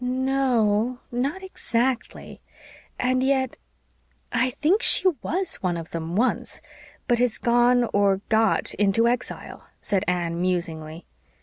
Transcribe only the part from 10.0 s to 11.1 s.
Anne musingly.